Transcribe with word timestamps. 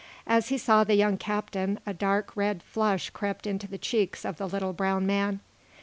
As 0.25 0.49
he 0.49 0.57
saw 0.57 0.83
the 0.83 0.95
young 0.95 1.15
captain 1.19 1.79
a 1.85 1.93
dark, 1.93 2.35
red 2.35 2.63
flush 2.63 3.11
crept 3.11 3.45
into 3.45 3.67
the 3.67 3.77
cheeks 3.77 4.25
of 4.25 4.37
the 4.37 4.47
little, 4.49 4.73
brown 4.73 5.05
man. 5.05 5.41